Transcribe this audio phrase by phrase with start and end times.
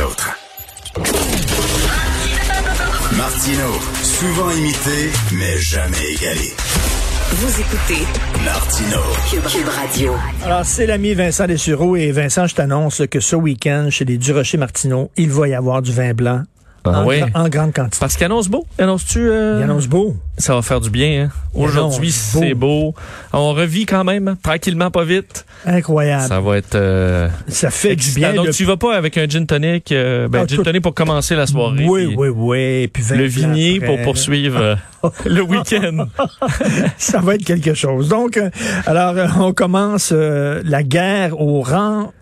[0.00, 0.36] les autres.
[3.16, 3.68] Martino,
[4.02, 6.52] souvent imité, mais jamais égalé.
[7.32, 8.06] Vous écoutez
[8.44, 9.00] Martino.
[9.30, 10.12] Cube, Cube Radio.
[10.44, 14.58] Alors, c'est l'ami Vincent Dessureau et Vincent, je t'annonce que ce week-end, chez les Durocher
[14.58, 16.42] Martineau, il va y avoir du vin blanc
[16.84, 17.20] Ah en, oui?
[17.34, 17.98] en grande quantité.
[18.00, 18.66] Parce qu'il annonce beau.
[18.78, 19.18] Annonce-tu?
[19.20, 20.16] euh, Il annonce beau.
[20.38, 21.24] Ça va faire du bien.
[21.24, 21.30] Hein?
[21.54, 22.94] Aujourd'hui, c'est beau.
[23.32, 25.44] On revit quand même, hein, tranquillement, pas vite.
[25.66, 26.22] Incroyable.
[26.22, 28.32] Ça, Ça va être euh, fait du bien.
[28.32, 29.92] Donc, tu vas pas avec un gin tonic.
[29.92, 31.84] euh, ben, Ah, gin tonic pour commencer la soirée.
[31.86, 32.88] Oui, puis oui, oui.
[32.88, 33.86] Puis Le vignier après.
[33.96, 34.76] pour poursuivre euh,
[35.26, 36.06] le week-end.
[36.96, 38.08] Ça va être quelque chose.
[38.08, 38.48] Donc, euh,
[38.86, 42.12] alors, euh, on commence euh, la guerre au rang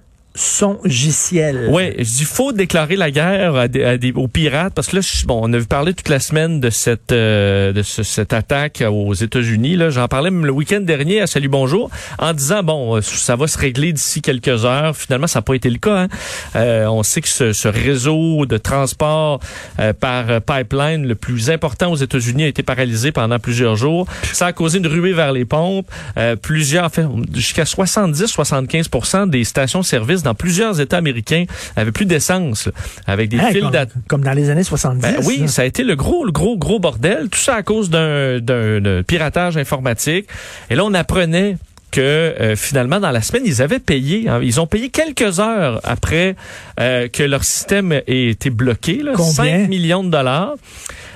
[1.70, 4.96] Oui, je dis faut déclarer la guerre à des, à des- aux pirates parce que
[4.96, 8.84] là, bon, on a parlé toute la semaine de cette euh, de ce- cette attaque
[8.88, 9.76] aux États-Unis.
[9.76, 13.46] Là, j'en parlais le week-end dernier à Salut Bonjour en disant bon, euh, ça va
[13.48, 14.96] se régler d'ici quelques heures.
[14.96, 16.02] Finalement, ça n'a pas été le cas.
[16.02, 16.08] hein.
[16.54, 19.40] Euh, on sait que ce, ce réseau de transport
[19.80, 24.06] euh, par euh, pipeline le plus important aux États-Unis a été paralysé pendant plusieurs jours.
[24.32, 25.88] Ça a causé une ruée vers les pompes.
[26.16, 26.88] Euh, plusieurs, en
[27.34, 31.44] jusqu'à 70-75% des stations-service dans plusieurs États américains
[31.76, 32.68] avaient plus d'essence,
[33.06, 34.02] avec des Hein, fils comme, d'attente.
[34.08, 35.00] comme dans les années 70.
[35.00, 35.48] Ben oui, là.
[35.48, 37.28] ça a été le gros, le gros, gros bordel.
[37.30, 40.26] Tout ça à cause d'un piratage informatique.
[40.70, 41.56] Et là, on apprenait
[41.90, 44.28] que euh, finalement, dans la semaine, ils avaient payé.
[44.28, 46.36] hein, ils ont payé quelques heures après
[46.80, 49.02] euh, que leur système ait été bloqué.
[49.02, 49.32] Là, Combien?
[49.62, 50.54] 5 millions de dollars.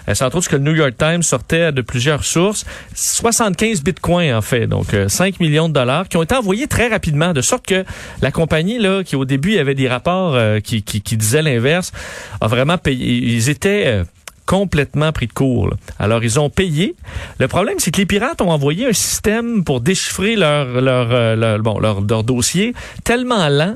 [0.09, 2.65] Euh, C'est entre autres ce que le New York Times sortait de plusieurs sources.
[2.95, 4.67] 75 bitcoins, en fait.
[4.67, 7.33] Donc, euh, 5 millions de dollars qui ont été envoyés très rapidement.
[7.33, 7.85] De sorte que
[8.21, 11.93] la compagnie, là, qui au début avait des rapports euh, qui, qui, qui disaient l'inverse,
[12.41, 13.07] a vraiment payé.
[13.07, 14.03] Ils étaient...
[14.47, 15.71] complètement pris de court.
[15.99, 16.95] Alors, ils ont payé.
[17.39, 21.59] Le problème, c'est que les pirates ont envoyé un système pour déchiffrer leur, leur, euh,
[21.59, 21.81] bon,
[22.23, 23.75] dossier tellement lent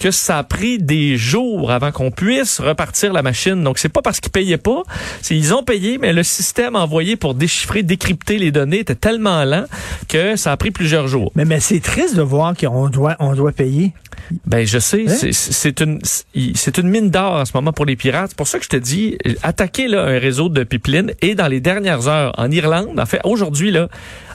[0.00, 3.62] que ça a pris des jours avant qu'on puisse repartir la machine.
[3.62, 4.82] Donc, c'est pas parce qu'ils payaient pas.
[5.20, 9.44] C'est ils ont payé, mais le système envoyé pour déchiffrer, décrypter les données était tellement
[9.44, 9.66] lent
[10.08, 11.30] que ça a pris plusieurs jours.
[11.34, 13.92] Mais, mais c'est triste de voir qu'on doit, on doit payer.
[14.46, 15.30] Ben, je sais, Hein?
[15.32, 15.98] c'est- une,
[16.54, 18.30] c'est une mine d'or en ce moment pour les pirates.
[18.30, 21.48] C'est pour ça que je te dis, attaquer là, un réseau de pipelines et dans
[21.48, 23.88] les dernières heures en Irlande, en fait, aujourd'hui, là,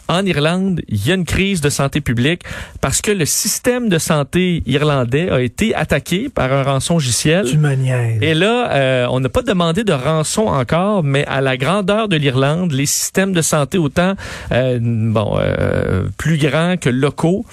[0.07, 2.43] en Irlande, il y a une crise de santé publique
[2.79, 7.45] parce que le système de santé irlandais a été attaqué par un rançon logiciel.
[7.49, 8.21] Tu me niaises.
[8.21, 12.17] Et là, euh, on n'a pas demandé de rançon encore, mais à la grandeur de
[12.17, 14.13] l'Irlande, les systèmes de santé autant
[14.51, 17.43] euh, bon euh, plus grands que locaux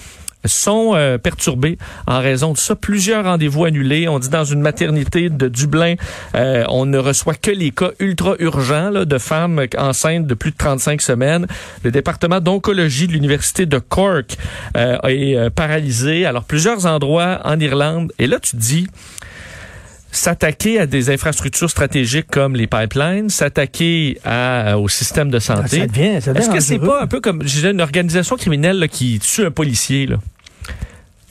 [0.45, 1.77] sont euh, perturbés
[2.07, 2.75] en raison de ça.
[2.75, 4.07] Plusieurs rendez-vous annulés.
[4.07, 5.95] On dit dans une maternité de Dublin,
[6.35, 10.51] euh, on ne reçoit que les cas ultra urgents là, de femmes enceintes de plus
[10.51, 11.47] de 35 semaines.
[11.83, 14.35] Le département d'oncologie de l'université de Cork
[14.75, 16.25] euh, est euh, paralysé.
[16.25, 18.11] Alors plusieurs endroits en Irlande.
[18.19, 18.87] Et là, tu te dis
[20.11, 25.79] s'attaquer à des infrastructures stratégiques comme les pipelines, s'attaquer à, au système de Ah, santé.
[25.79, 28.77] ça devient, ça devient Est-ce que c'est pas un peu comme disais, une organisation criminelle
[28.77, 30.17] là, qui tue un policier là?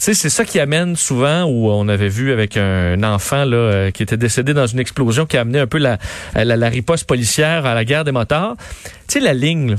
[0.03, 3.91] Sais, c'est ça qui amène souvent, où on avait vu avec un enfant là, euh,
[3.93, 5.99] qui était décédé dans une explosion qui a amené un peu la,
[6.35, 8.57] la, la riposte policière à la guerre des motards.
[8.83, 9.71] Tu sais, la ligne.
[9.71, 9.77] là.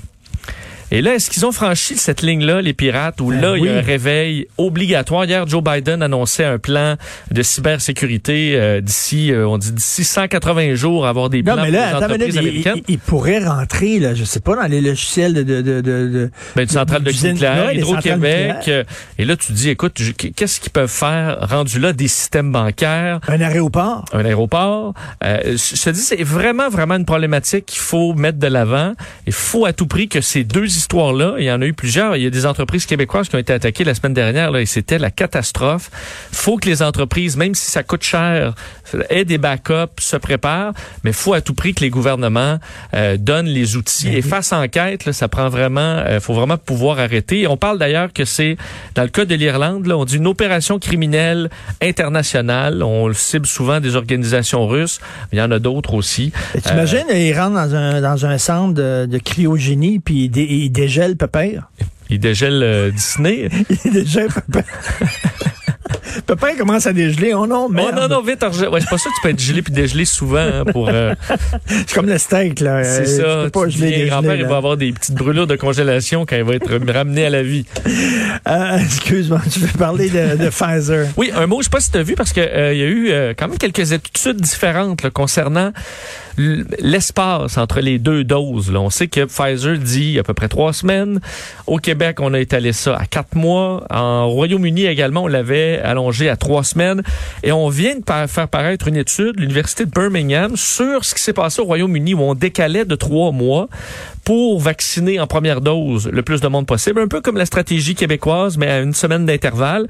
[0.96, 3.68] Et là, est-ce qu'ils ont franchi cette ligne-là, les pirates, où Ben là, il y
[3.70, 5.26] a un réveil obligatoire?
[5.26, 6.98] Hier, Joe Biden annonçait un plan
[7.32, 11.72] de cybersécurité euh, d'ici, euh, on dit d'ici 180 jours, avoir des Non, plans mais
[11.72, 12.74] pour là, les attends, mais là, entreprises il, américaines.
[12.88, 15.42] il- il pourrait rentrer, là, je sais pas, dans les logiciels de...
[15.42, 18.56] de, de, de, Ben, une centrale de nucléaire, les Hydro-Québec.
[18.68, 18.84] euh,
[19.18, 20.00] et là, tu dis, écoute,
[20.36, 24.06] qu'est-ce qu'ils peuvent faire rendu là des systèmes bancaires, Un aéroport?
[24.14, 24.94] un aéroport?
[25.24, 28.94] Euh, je te dis, c'est vraiment, vraiment une problématique qu'il faut mettre de l'avant.
[29.26, 32.16] Il faut à tout prix que ces deux histoires-là, il y en a eu plusieurs.
[32.16, 34.66] Il y a des entreprises québécoises qui ont été attaquées la semaine dernière, là, et
[34.66, 35.90] c'était la catastrophe.
[36.32, 38.54] faut que les entreprises, même si ça coûte cher,
[39.10, 40.74] aient des backups, se préparent,
[41.04, 42.60] mais faut à tout prix que les gouvernements
[42.94, 44.10] euh, donnent les outils.
[44.10, 47.42] Ben et face enquête, là, ça prend vraiment, euh, faut vraiment pouvoir arrêter.
[47.42, 48.58] Et on parle d'ailleurs que c'est,
[48.96, 51.50] dans le cas de l'Irlande, là, on dit une opération criminelle
[51.82, 52.84] internationale.
[52.84, 55.00] On le cible souvent des organisations russes.
[55.32, 56.32] mais Il y en a d'autres aussi.
[56.64, 60.88] T'imagines, ils rentrent dans un, dans un centre de, de cryogénie, puis ils, dé- ils
[60.88, 61.70] dégèlent Pépère.
[62.10, 63.50] Ils dégèlent euh, Disney.
[63.86, 64.64] Ils dégèlent Pépère.
[66.26, 67.34] Pépère commence à dégeler.
[67.34, 67.96] Oh non, Oh merde.
[67.96, 70.06] non, non, vite, orge- ouais, c'est pas ça que tu peux être gelé puis dégelé
[70.06, 70.90] souvent hein, pour...
[70.90, 71.14] euh,
[71.68, 72.84] C'est comme le steak, là.
[72.84, 73.24] c'est Euh, ça.
[73.46, 76.26] tu peux pas Tu geler, dégeler, grand-père, il va avoir des petites brûlures de congélation
[76.26, 77.66] quand il va être ramené à la vie.
[78.48, 81.08] Euh, excuse-moi, tu veux parler de, de Pfizer?
[81.18, 82.86] Oui, un mot, je sais pas si tu as vu, parce que euh, y a
[82.86, 85.72] eu euh, quand même quelques études différentes là, concernant
[86.38, 88.72] l'espace entre les deux doses.
[88.72, 88.80] Là.
[88.82, 91.20] On sait que Pfizer dit à peu près trois semaines.
[91.68, 93.86] Au Québec, on a étalé ça à quatre mois.
[93.92, 97.02] En Royaume-Uni également, on l'avait allongé allongé à trois semaines.
[97.42, 101.34] Et on vient de faire paraître une étude, l'Université de Birmingham, sur ce qui s'est
[101.34, 103.70] passé au Royaume-Uni où on décalait de trois mois
[104.24, 107.96] pour vacciner en première dose le plus de monde possible, un peu comme la stratégie
[107.96, 109.88] québécoise, mais à une semaine d'intervalle.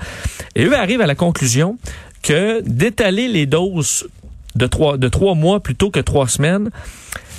[0.56, 1.78] Et eux arrivent à la conclusion
[2.22, 4.08] que d'étaler les doses
[4.56, 6.70] de trois, de trois mois plutôt que trois semaines,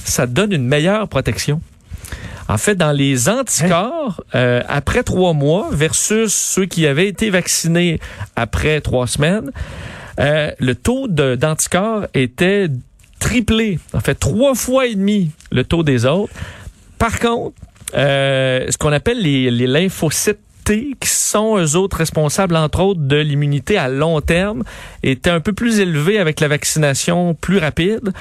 [0.05, 1.61] ça donne une meilleure protection.
[2.49, 8.01] En fait, dans les anticorps, euh, après trois mois versus ceux qui avaient été vaccinés
[8.37, 9.51] après trois semaines,
[10.21, 12.69] euh, le taux d'anticorps était
[13.19, 13.79] triplé.
[13.95, 16.33] En fait, trois fois et demi le taux des autres.
[16.99, 17.57] Par contre,
[17.95, 23.17] euh, ce qu'on appelle les, les lymphocytes Qui sont eux autres responsables, entre autres, de
[23.17, 24.63] l'immunité à long terme,
[25.03, 28.13] étaient un peu plus élevés avec la vaccination plus rapide.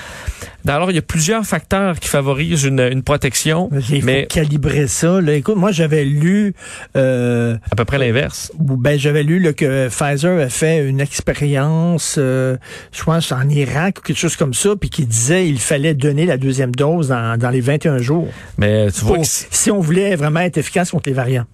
[0.68, 4.88] Alors, il y a plusieurs facteurs qui favorisent une, une protection, Il faut mais calibrer
[4.88, 5.20] ça.
[5.22, 5.34] Là.
[5.36, 6.54] Écoute, moi, j'avais lu,
[6.96, 8.52] euh, à peu près l'inverse.
[8.60, 12.58] ben, j'avais lu là, que Pfizer a fait une expérience, euh,
[12.92, 16.26] je pense, en Irak ou quelque chose comme ça, puis qui disait il fallait donner
[16.26, 18.28] la deuxième dose dans, dans les 21 jours.
[18.58, 21.46] Mais tu vois Pour- que c'est- si on voulait vraiment être efficace contre les variants.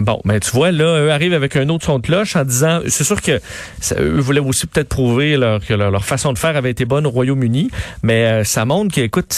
[0.00, 2.80] Bon, mais tu vois, là, eux arrivent avec un autre son de cloche en disant,
[2.86, 3.40] c'est sûr que
[3.80, 6.84] ça, eux voulaient aussi peut-être prouver leur, que leur, leur façon de faire avait été
[6.84, 7.70] bonne au Royaume-Uni,
[8.02, 9.36] mais euh, ça montre qu'écoute,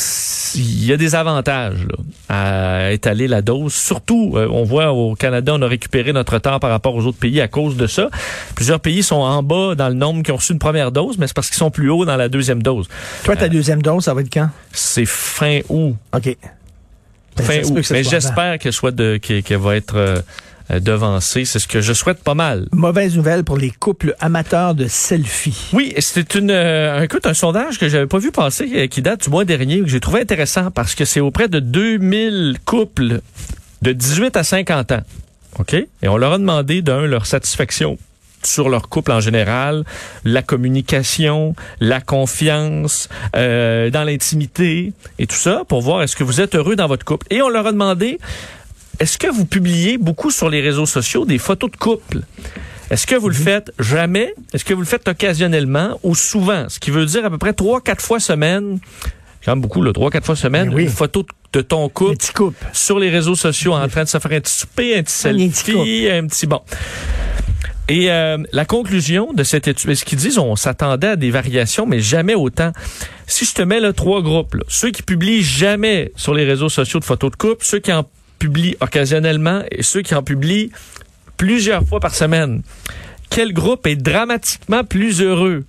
[0.55, 1.97] il y a des avantages là,
[2.29, 3.73] à étaler la dose.
[3.73, 7.19] Surtout, euh, on voit au Canada, on a récupéré notre temps par rapport aux autres
[7.19, 8.11] pays à cause de ça.
[8.55, 11.27] Plusieurs pays sont en bas dans le nombre qui ont reçu une première dose, mais
[11.27, 12.89] c'est parce qu'ils sont plus hauts dans la deuxième dose.
[13.25, 14.51] Toi, ta deuxième dose, ça va être quand?
[14.73, 15.97] C'est fin août.
[16.15, 16.37] OK.
[17.47, 17.91] Ben, Fin août.
[17.91, 20.21] Mais j'espère qu'elle soit de, qu'elle qu'elle va être euh,
[20.71, 21.45] euh, devancée.
[21.45, 22.67] C'est ce que je souhaite pas mal.
[22.73, 25.71] Mauvaise nouvelle pour les couples amateurs de selfies.
[25.73, 29.31] Oui, c'est une euh, écoute, un sondage que j'avais pas vu passer qui date du
[29.31, 33.21] mois dernier que j'ai trouvé intéressant parce que c'est auprès de 2000 couples
[33.83, 35.03] de 18 à 50 ans.
[35.59, 35.75] OK?
[35.75, 37.99] Et on leur a demandé d'un leur satisfaction
[38.43, 39.85] sur leur couple en général,
[40.25, 46.41] la communication, la confiance, euh, dans l'intimité et tout ça pour voir est-ce que vous
[46.41, 47.27] êtes heureux dans votre couple.
[47.31, 48.19] Et on leur a demandé
[48.99, 52.21] est-ce que vous publiez beaucoup sur les réseaux sociaux des photos de couple?
[52.91, 54.35] Est-ce que vous le faites jamais?
[54.53, 56.69] Est-ce que vous le faites occasionnellement ou souvent?
[56.69, 58.79] Ce qui veut dire à peu près trois, quatre fois semaine.
[59.45, 60.83] Quand même beaucoup, là, trois, quatre fois semaine, oui.
[60.83, 62.17] une photo de ton couple
[62.73, 65.33] sur les réseaux sociaux en train de se faire un petit souper, un petit Un
[65.33, 66.61] petit selfie, un petit bon.
[67.91, 71.87] Et euh, la conclusion de cette étude, ce qu'ils disent, on s'attendait à des variations,
[71.87, 72.71] mais jamais autant?
[73.27, 77.01] Si je te mets là trois groupes, ceux qui publient jamais sur les réseaux sociaux
[77.01, 78.09] de photos de couple, ceux qui en
[78.39, 80.71] publient occasionnellement et ceux qui en publient
[81.37, 82.63] plusieurs fois par semaine,
[83.29, 85.65] quel groupe est dramatiquement plus heureux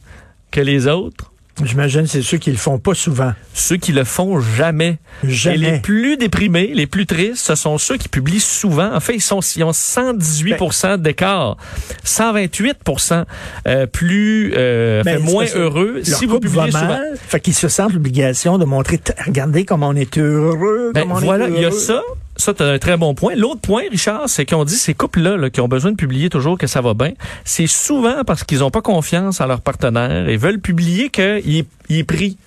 [0.51, 1.30] que les autres?
[1.63, 3.33] J'imagine c'est ceux qui le font pas souvent.
[3.53, 4.99] Ceux qui le font jamais.
[5.23, 5.55] Jamais.
[5.55, 8.93] Et les plus déprimés, les plus tristes, ce sont ceux qui publient souvent.
[8.93, 11.57] En fait, ils, sont, ils ont 118% d'écart,
[12.05, 13.25] 128%
[13.67, 16.87] euh, plus, euh, Ben, fait moins heureux Leur si vous publiez souvent.
[16.87, 21.15] mal, fait qu'ils se sentent l'obligation de montrer, regardez comment on est heureux, Ben, comment
[21.15, 22.01] on voilà, est il y a ça.
[22.41, 23.35] Ça, as un très bon point.
[23.35, 26.57] L'autre point, Richard, c'est qu'on dit ces couples-là là, qui ont besoin de publier toujours
[26.57, 27.11] que ça va bien,
[27.45, 31.67] c'est souvent parce qu'ils n'ont pas confiance en leur partenaire et veulent publier qu'il est,
[31.89, 32.37] il est pris.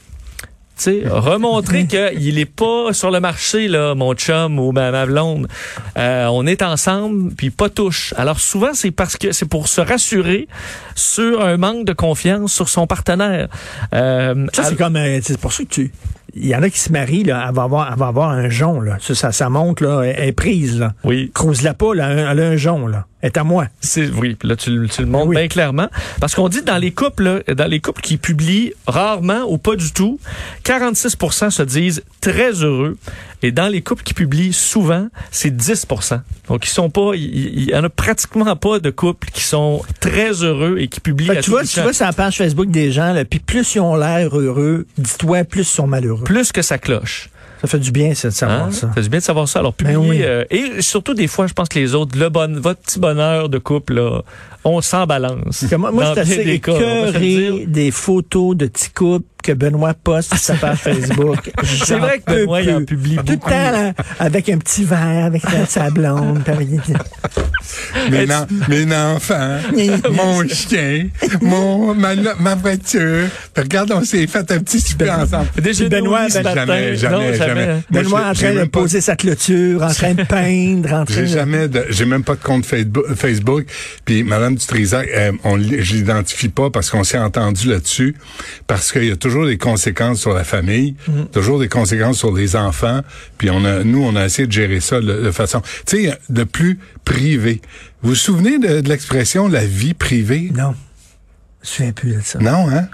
[0.76, 5.46] Sais, remontrer qu'il est pas sur le marché, là, mon chum ou ma, ma blonde.
[5.96, 8.12] Euh, on est ensemble, puis pas touche.
[8.16, 10.48] Alors souvent, c'est parce que c'est pour se rassurer
[10.94, 13.48] sur un manque de confiance sur son partenaire.
[13.94, 15.92] Euh, Ça, c'est comme, euh, c'est pour ça que tu,
[16.34, 18.48] il y en a qui se marient, là, elle va avoir, elle va avoir un
[18.48, 18.96] jonc, là.
[19.00, 20.92] Ça, ça, ça monte, là, elle, elle est prise, là.
[21.04, 21.30] oui.
[21.32, 23.06] Crouse-la pas, là, elle a un jonc, là.
[23.24, 23.66] Est à moi.
[23.80, 25.36] C'est oui, là tu, le- tu le montres Oui.
[25.36, 25.88] bien clairement
[26.20, 29.76] parce qu'on dit dans les couples là, dans les couples qui publient rarement ou pas
[29.76, 30.20] du tout,
[30.64, 32.96] 46% se disent très heureux
[33.42, 37.74] et dans les couples qui publient souvent, c'est 10% Donc ils sont pas il- y
[37.74, 41.38] en a pratiquement pas de couples qui sont très heureux et qui publient Fait que
[41.38, 43.74] à tu tout vois, tu vois sur la page Facebook des gens, là, puis plus
[43.74, 46.24] ils ont l'air heureux, dis-toi, plus ils sont malheureux.
[46.24, 47.30] plus que ça cloche.
[47.60, 48.70] Ça fait du bien, ça, de savoir Hein?
[48.72, 48.90] ça.
[48.94, 49.60] C'est bien de savoir ça.
[49.60, 50.22] Alors, Ben publier, oui.
[50.22, 53.48] euh, et surtout, des fois, je pense que les autres, le bon, votre petit bonheur
[53.48, 54.22] de couple, là,
[54.64, 55.64] on s'en balance.
[55.76, 57.10] Moi, moi bien assez des cas,
[57.66, 61.52] des photos de petits couples que Benoît poste sur sa page Facebook.
[61.84, 63.50] C'est vrai que Benoît, il en publie Tout le beaucoup.
[63.50, 66.42] temps, là, avec un petit verre, avec sa, blonde.
[68.10, 69.58] Mes, en- mes enfants,
[70.12, 71.08] mon chien,
[71.40, 73.26] mon, ma, ma voiture.
[73.52, 75.48] Puis regarde, on s'est fait un petit souper ensemble.
[75.62, 76.66] Déjà, Benoît, Benoît, ce Ben- matin.
[76.66, 77.66] Jamais, jamais, non, jamais.
[77.66, 81.14] Moi, Benoît j'ai- en train de poser sa clôture, en train de peindre, en train
[81.14, 81.26] J'ai de...
[81.26, 83.04] jamais j'ai même pas de compte Facebook.
[83.14, 83.64] Facebook.
[84.04, 88.14] Puis Madame Dutrisac, euh, on, je l'identifie pas parce qu'on s'est entendu là-dessus,
[88.66, 91.24] parce qu'il y a toujours des conséquences sur la famille, Mm.
[91.32, 93.00] toujours des conséquences sur les enfants.
[93.38, 96.18] Puis on a, nous, on a essayé de gérer ça de, de façon, tu sais,
[96.30, 97.60] de plus privé.
[98.02, 100.50] Vous vous souvenez de, de l'expression la vie privée?
[100.54, 100.74] Non.
[101.62, 102.38] Je souviens plus de ça.
[102.38, 102.88] Non, hein?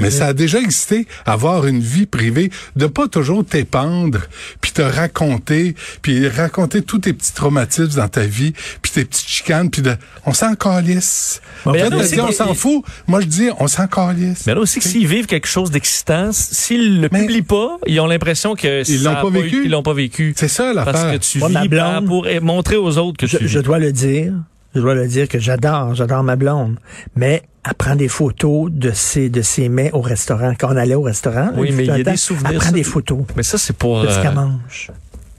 [0.00, 4.20] Mais ça a déjà existé, avoir une vie privée, de pas toujours t'épandre,
[4.60, 8.52] puis te raconter, puis raconter tous tes petits traumatismes dans ta vie,
[8.82, 9.94] puis tes petites chicanes, puis de,
[10.26, 11.40] on s'en calisse.
[11.66, 14.46] Mais dit c'est- on s'en fout, moi je dis on s'en calisse.
[14.46, 18.00] Mais là aussi que s'ils vivent quelque chose d'excitant, s'ils le Mais- publient pas, ils
[18.00, 19.62] ont l'impression que Ils l'ont a pas eu- vécu.
[19.64, 20.34] Ils l'ont pas vécu.
[20.36, 21.12] C'est ça Parce l'affaire.
[21.12, 23.64] que tu Moi, ma vis blonde- pour montrer aux autres que Je, tu je vis.
[23.64, 24.32] dois le dire,
[24.74, 26.76] je dois le dire que j'adore, j'adore ma blonde.
[27.16, 30.54] Mais elle prend des photos de ses, de ses mets au restaurant.
[30.58, 32.56] Quand on allait au restaurant, Oui, il mais il y a temps, des souvenirs, Elle
[32.58, 32.72] prend ça.
[32.72, 34.90] des photos Mais ça, c'est pour, de ce euh, qu'elle mange.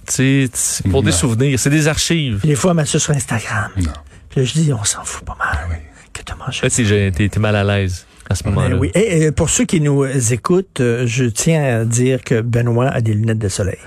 [0.08, 1.60] tu sais, c'est pour des souvenirs.
[1.60, 2.40] C'est des archives.
[2.40, 3.70] Puis des fois, elle met ça sur Instagram.
[3.78, 3.92] Non.
[4.30, 5.58] Puis là, je dis, on s'en fout pas mal.
[5.70, 5.76] oui.
[6.14, 8.70] Que tu manges Là, t'es mal à l'aise à ce moment-là.
[8.70, 8.92] Ben oui.
[8.96, 13.14] Et, pour ceux qui nous écoutent, euh, je tiens à dire que Benoît a des
[13.14, 13.78] lunettes de soleil.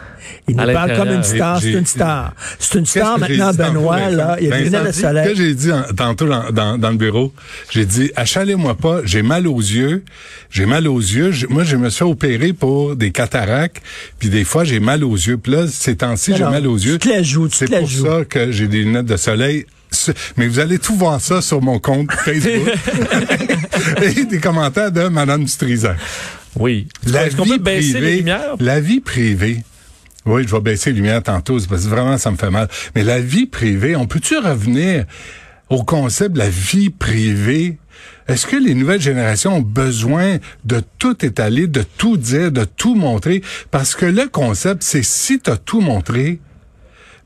[0.46, 1.60] Il nous parle comme une star.
[1.60, 2.34] C'est une star.
[2.58, 4.10] C'est une star maintenant, Benoît.
[4.10, 5.28] Là, il a des lunettes de soleil.
[5.28, 7.32] Que j'ai dit en- tantôt dans, dans, le bureau,
[7.70, 10.04] j'ai dit, achalez-moi pas, j'ai mal aux yeux,
[10.50, 11.32] j'ai mal aux yeux.
[11.48, 13.82] Moi, je me suis opéré pour des cataractes,
[14.18, 15.38] puis des fois, j'ai mal aux yeux.
[15.38, 16.98] Puis là, ces temps-ci, j'ai mal aux yeux.
[16.98, 19.66] Tu te la joues, tu C'est pour ça que j'ai des lunettes de soleil.
[20.36, 22.68] Mais vous allez tout voir ça sur mon compte Facebook.
[24.02, 25.96] Et des commentaires de Madame Dutrisac.
[26.56, 26.88] Oui.
[27.06, 28.54] La Est-ce qu'on vie peut baisser privée- les lumières?
[28.60, 29.62] La vie privée.
[30.26, 32.68] Oui, je vais baisser les lumières tantôt, parce que vraiment, ça me fait mal.
[32.94, 35.04] Mais la vie privée, on peut-tu revenir
[35.70, 37.78] au concept de la vie privée?
[38.26, 42.94] Est-ce que les nouvelles générations ont besoin de tout étaler, de tout dire, de tout
[42.94, 43.42] montrer?
[43.70, 46.40] Parce que le concept, c'est si tu as tout montré,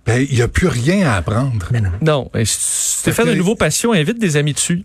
[0.07, 1.69] ben, il n'y a plus rien à apprendre.
[1.71, 1.91] Mais non.
[2.01, 2.31] Non.
[2.37, 4.83] Et si tu fais que- de nouveaux passions, invite des amis dessus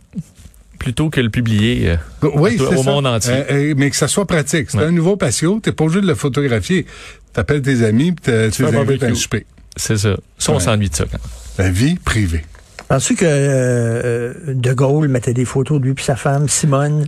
[0.79, 1.89] plutôt que le publier.
[1.89, 2.29] euh.
[2.35, 3.33] Oui, Au monde entier.
[3.33, 4.69] Euh, euh, mais que ça soit pratique.
[4.69, 4.83] C'est Ouais.
[4.85, 6.85] un nouveau patio, t'es pas obligé de le photographier.
[7.33, 9.45] T'appelles tes amis, puis tu les un invites à un souper.
[9.75, 10.17] C'est ça.
[10.37, 10.61] Ça, on Ouais.
[10.61, 11.05] s'ennuie de ça.
[11.05, 11.65] quand même.
[11.67, 12.43] La vie privée.
[12.87, 17.05] Penses-tu que De Gaulle mettait des photos de lui puis sa femme, Simone,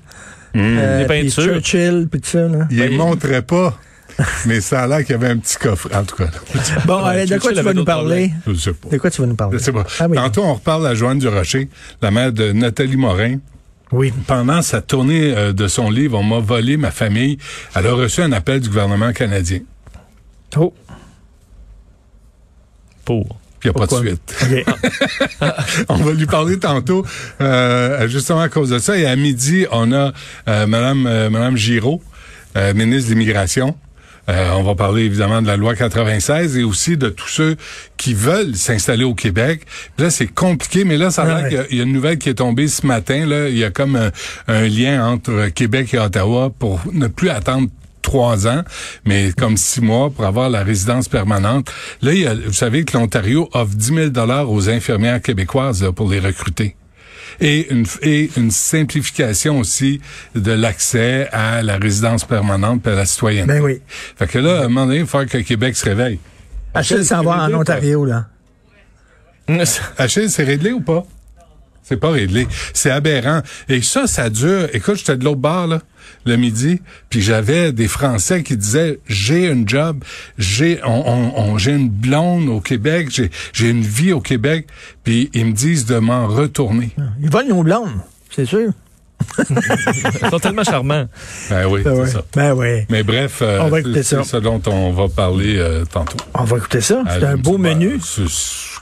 [0.56, 1.44] euh, Des puis peintures.
[1.62, 2.48] Churchill, puis tout ça?
[2.48, 2.68] Là?
[2.72, 3.80] Il les montrait pas.
[4.46, 6.30] Mais ça a l'air qu'il y avait un petit coffre, en tout cas.
[6.86, 8.32] Bon, Ouais, allez, de quoi tu vas nous parler?
[8.48, 8.90] Je sais pas.
[8.90, 9.60] De quoi tu vas nous Je parler?
[9.60, 9.86] sais pas.
[10.00, 10.18] Ah oui.
[10.18, 11.70] Tantôt, on reparle à Joanne Durocher,
[12.02, 13.38] la mère de Nathalie Morin.
[13.92, 14.14] Oui.
[14.28, 17.38] Pendant sa tournée euh, de son livre, on m'a volé ma famille.
[17.76, 19.60] Elle a reçu un appel du gouvernement canadien.
[20.58, 20.74] Oh,
[23.06, 23.38] Pour.
[23.60, 24.36] Puis il n'y a pas de suite.
[25.90, 27.06] On va lui parler tantôt,
[27.42, 28.98] euh, justement à cause de ça.
[28.98, 30.14] Et à midi, on a
[30.48, 32.02] euh, Madame, euh, Madame Giraud,
[32.56, 33.76] euh, ministre de l'Immigration.
[34.30, 37.56] Euh, on va parler évidemment de la loi 96 et aussi de tous ceux
[37.98, 39.62] qui veulent s'installer au Québec.
[39.98, 41.50] Là, c'est compliqué, mais là, ça a l'air ouais.
[41.50, 43.26] qu'il y a- il y, a une nouvelle qui est tombée ce matin.
[43.26, 44.12] Là, il y a comme un,
[44.48, 47.70] un lien entre Québec et Ottawa pour ne plus attendre
[48.02, 48.64] trois ans,
[49.06, 51.70] mais comme six mois pour avoir la résidence permanente.
[52.02, 55.84] Là, il y a, vous savez que l'Ontario offre 10 000 dollars aux infirmières québécoises
[55.84, 56.76] là, pour les recruter.
[57.40, 60.02] Et une, et une simplification aussi
[60.36, 63.54] de l'accès à la résidence permanente et à la citoyenneté.
[63.54, 63.82] Ben oui.
[64.18, 66.20] Fait que là, à un moment donné, il faut que Québec se réveille.
[66.74, 68.28] Achille s'en va en Ontario, là.
[69.98, 71.06] Achille, c'est réglé ou pas?
[71.90, 72.48] C'est pas réglé.
[72.74, 73.42] C'est aberrant.
[73.68, 74.68] Et ça, ça dure.
[74.74, 75.80] Écoute, j'étais de l'autre bord, là,
[76.26, 80.04] le midi, puis j'avais des Français qui disaient, j'ai une job,
[80.38, 84.68] j'ai, on, on- on- j'ai une blonde au Québec, j'ai, j'ai une vie au Québec,
[85.04, 86.92] puis ils me disent de m'en retourner.
[87.22, 88.00] Ils volent nos blondes,
[88.36, 88.70] c'est sûr.
[89.50, 91.06] Ils sont tellement charmants.
[91.50, 92.08] Ben oui, Ben c'est ouais.
[92.08, 92.22] ça.
[92.36, 92.86] Ben.
[92.90, 94.24] Mais bref, euh, On va c'est- écouter ça.
[94.24, 96.18] c'est ce dont on va parler euh, tantôt.
[96.34, 97.04] On va écouter ça.
[97.10, 98.00] C'est Ah, un beau menu.
[98.04, 98.24] C'est-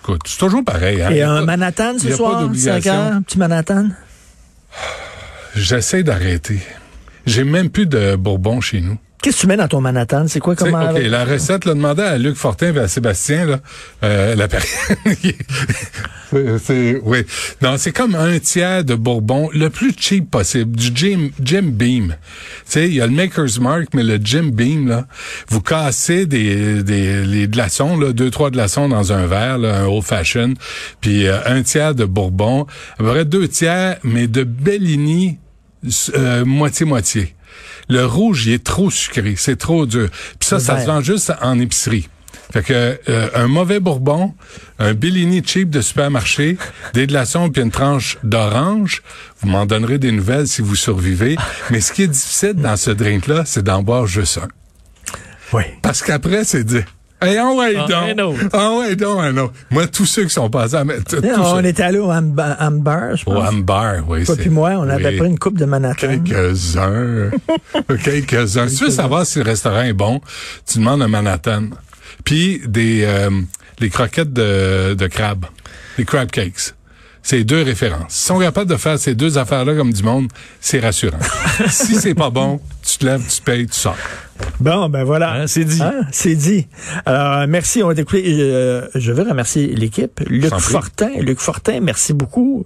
[0.07, 1.01] écoute, c'est toujours pareil.
[1.01, 1.09] Hein?
[1.11, 2.93] Et un Manhattan ce soir, 5 d'obligation.
[2.93, 3.89] heures, un petit Manhattan?
[5.55, 6.59] J'essaie d'arrêter.
[7.25, 8.97] J'ai même plus de bourbon chez nous.
[9.27, 10.29] Qu'est-ce que tu mets dans ton Manhattan?
[10.29, 10.89] C'est quoi comment?
[10.89, 13.60] OK, la recette, l'a demandé à Luc Fortin et à Sébastien, là,
[14.03, 14.48] euh, la
[16.60, 17.25] c'est, oui.
[17.62, 22.15] Non, c'est comme un tiers de bourbon, le plus cheap possible, du Jim, Jim Beam.
[22.15, 25.07] Tu sais, il y a le Maker's Mark, mais le Jim Beam, là,
[25.50, 29.88] vous cassez des, des, les glaçons, là, deux, trois glaçons dans un verre, là, un
[29.88, 30.53] old fashion,
[31.01, 35.38] puis euh, un tiers de bourbon, à peu près deux tiers, mais de Bellini,
[36.15, 37.36] euh, moitié-moitié.
[37.89, 40.10] Le rouge, il est trop sucré, c'est trop dur.
[40.39, 42.10] Puis ça, ça se vend juste en épicerie.
[42.51, 44.34] Fait que euh, un mauvais bourbon,
[44.79, 46.58] un Bellini cheap de supermarché,
[46.94, 49.01] des glaçons puis une tranche d'orange,
[49.41, 51.36] vous m'en donnerez des nouvelles si vous survivez.
[51.72, 54.48] Mais ce qui est difficile dans ce drink-là, c'est d'en boire juste un.
[55.53, 55.63] Oui.
[55.82, 56.86] Parce qu'après, c'est dire
[57.19, 58.36] Hey, oh ouais, Ah, un donc.
[58.36, 58.50] autre.
[58.53, 59.53] Ah ouais, donc, un autre.
[59.71, 61.15] Moi, tous ceux qui sont passés à mettre.
[61.39, 63.50] On était allé au Amber, je Au pense.
[63.50, 64.24] Amber, oui.
[64.24, 65.17] Toi puis moi, on avait oui.
[65.17, 66.19] pris une coupe de Manhattan.
[66.24, 67.31] Quelques-uns.
[68.03, 68.67] Quelques-uns.
[68.67, 70.21] Si tu veux savoir si le restaurant est bon,
[70.71, 71.69] tu demandes un Manhattan.
[72.24, 73.29] Puis des euh,
[73.79, 75.45] les croquettes de, de crabe.
[75.97, 76.74] Les crab cakes.
[77.24, 78.13] c'est deux références.
[78.13, 80.27] S'ils sont capables de faire ces deux affaires-là comme du monde,
[80.62, 81.17] c'est rassurant.
[81.69, 83.98] si c'est pas bon, tu te lèves, tu payes, tu sors.
[84.60, 85.34] Bon, ben voilà.
[85.34, 85.82] Hein, c'est dit.
[85.82, 86.67] Hein, c'est dit.
[87.06, 87.84] Alors, euh, merci.
[87.84, 88.24] On va écouter.
[88.39, 90.20] euh, je veux remercier l'équipe.
[90.27, 90.53] Luc.
[90.56, 91.10] Fortin.
[91.20, 92.65] Luc Fortin, merci beaucoup.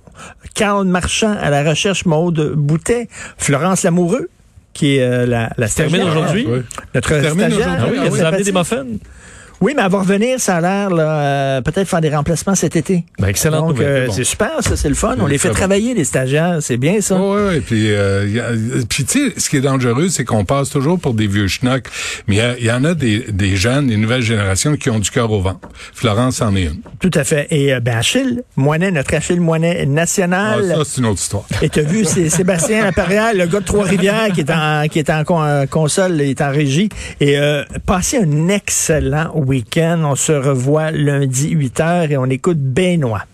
[0.54, 3.08] Carl Marchand à la recherche, Maude Boutet.
[3.38, 4.30] Florence Lamoureux,
[4.74, 6.46] qui est euh, la, la termine aujourd'hui?
[6.48, 6.60] Oui.
[6.94, 7.68] Notre termine stagiaire.
[7.68, 7.80] aujourd'hui.
[7.80, 8.18] Ah oui, Ah elle oui.
[8.20, 8.86] vous a amené des muffins?
[9.62, 11.22] Oui, mais elle va revenir, ça a l'air, là,
[11.58, 13.04] euh, peut-être faire des remplacements cet été.
[13.20, 14.12] Ben, excellente Donc, euh, bon.
[14.12, 15.16] c'est super, ça, c'est le fun.
[15.20, 15.54] On les fait bon.
[15.54, 16.58] travailler, les stagiaires.
[16.62, 17.16] C'est bien, ça.
[17.22, 21.00] Oui, oui, puis, euh, puis tu sais, ce qui est dangereux, c'est qu'on passe toujours
[21.00, 21.86] pour des vieux schnocks,
[22.28, 25.32] mais il y en a des, des jeunes, des nouvelles générations qui ont du cœur
[25.32, 25.70] au ventre.
[25.94, 26.82] Florence en est une.
[27.00, 27.46] Tout à fait.
[27.52, 30.66] Et euh, ben, Achille Moinet, notre Achille Moinet Ah, national.
[30.76, 31.44] ça, c'est une autre histoire.
[31.62, 35.10] Et t'as vu, c'est Sébastien Laperrière, le gars de Trois-Rivières qui est en qui est
[35.12, 36.90] en con- euh, console, il est en régie.
[37.20, 43.26] Et euh, passez un excellent On se revoit lundi 8h et on écoute Benoît.